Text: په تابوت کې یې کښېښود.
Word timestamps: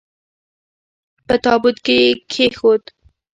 په 1.27 1.35
تابوت 1.43 1.77
کې 1.85 1.93
یې 2.03 2.09
کښېښود. 2.31 2.83